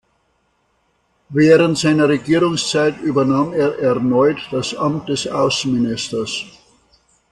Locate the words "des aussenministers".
5.09-6.43